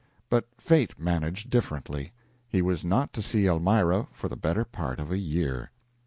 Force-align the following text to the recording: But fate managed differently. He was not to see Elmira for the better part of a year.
But 0.31 0.47
fate 0.57 0.99
managed 0.99 1.51
differently. 1.51 2.11
He 2.49 2.63
was 2.63 2.83
not 2.83 3.13
to 3.13 3.21
see 3.21 3.45
Elmira 3.45 4.07
for 4.11 4.29
the 4.29 4.35
better 4.35 4.65
part 4.65 4.99
of 4.99 5.11
a 5.11 5.19
year. 5.19 5.69